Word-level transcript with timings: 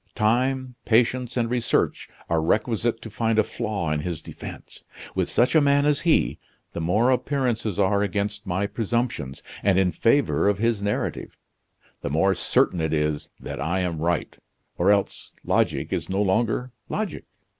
Time, 0.15 0.73
patience, 0.83 1.37
and 1.37 1.47
research 1.51 2.09
are 2.27 2.41
requisite 2.41 3.03
to 3.03 3.09
find 3.11 3.37
a 3.37 3.43
flaw 3.43 3.91
in 3.91 3.99
his 3.99 4.19
defense. 4.19 4.83
With 5.13 5.29
such 5.29 5.53
a 5.53 5.61
man 5.61 5.85
as 5.85 5.99
he 5.99 6.19
is, 6.23 6.37
the 6.73 6.81
more 6.81 7.11
appearances 7.11 7.77
are 7.77 8.01
against 8.01 8.47
my 8.47 8.65
presumptions, 8.65 9.43
and 9.61 9.77
in 9.77 9.91
favor 9.91 10.49
of 10.49 10.57
his 10.57 10.81
narrative, 10.81 11.37
the 12.01 12.09
more 12.09 12.33
certain 12.33 12.81
it 12.81 12.93
is 12.95 13.29
that 13.39 13.61
I 13.61 13.81
am 13.81 13.99
right 14.01 14.35
or 14.75 14.89
else 14.89 15.33
logic 15.43 15.93
is 15.93 16.09
no 16.09 16.23
longer 16.23 16.71
logic." 16.89 17.25